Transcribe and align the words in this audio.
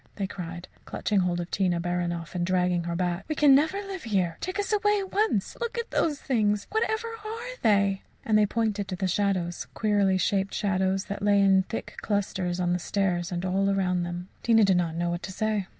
they 0.15 0.25
cried, 0.25 0.67
clutching 0.83 1.19
hold 1.19 1.39
of 1.39 1.51
Tina 1.51 1.79
Baranoff 1.79 2.33
and 2.33 2.43
dragging 2.43 2.85
her 2.85 2.95
back, 2.95 3.23
"we 3.27 3.35
can 3.35 3.53
never 3.53 3.77
live 3.83 4.01
here. 4.01 4.35
Take 4.41 4.57
us 4.59 4.73
away 4.73 4.97
at 4.99 5.11
once. 5.13 5.55
Look 5.61 5.77
at 5.77 5.91
those 5.91 6.19
things. 6.19 6.65
Whatever 6.71 7.07
are 7.23 7.57
they?" 7.61 8.01
And 8.25 8.35
they 8.35 8.47
pointed 8.47 8.87
to 8.87 8.95
the 8.95 9.07
shadows 9.07 9.67
queerly 9.75 10.17
shaped 10.17 10.55
shadows 10.55 11.05
that 11.05 11.21
lay 11.21 11.39
in 11.39 11.61
thick 11.69 11.97
clusters 12.01 12.59
on 12.59 12.73
the 12.73 12.79
stairs 12.79 13.31
and 13.31 13.45
all 13.45 13.69
around 13.69 14.01
them. 14.01 14.27
Tina 14.41 14.63
did 14.63 14.77
not 14.77 14.95
know 14.95 15.11
what 15.11 15.21
to 15.21 15.31
say. 15.31 15.67